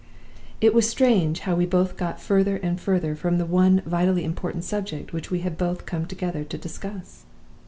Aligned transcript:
"It 0.61 0.73
was 0.73 0.89
strange 0.89 1.41
how 1.41 1.53
we 1.53 1.67
both 1.67 1.95
got 1.95 2.19
further 2.19 2.57
and 2.57 2.81
further 2.81 3.15
from 3.15 3.37
the 3.37 3.45
one 3.45 3.83
vitally 3.85 4.23
important 4.25 4.63
subject 4.63 5.13
which 5.13 5.29
we 5.29 5.41
had 5.41 5.59
both 5.59 5.85
come 5.85 6.07
together 6.07 6.43
to 6.43 6.57
discuss! 6.57 7.23